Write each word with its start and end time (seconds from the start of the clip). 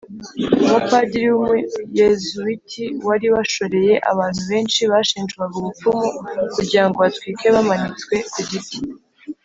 umupadiri 0.65 1.27
w 1.29 1.35
Umuyezuwiti 1.39 2.83
wari 3.07 3.27
washoreye 3.35 3.93
abantu 4.11 4.41
benshi 4.51 4.81
bashinjwaga 4.91 5.55
ubupfumu 5.57 6.07
kugira 6.55 6.83
ngo 6.85 6.97
batwikwe 7.03 7.47
bamanitswe 7.55 8.15
ku 8.33 8.41
giti 8.49 8.77